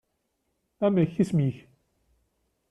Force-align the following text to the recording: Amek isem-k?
Amek 0.85 1.13
isem-k? 1.23 1.55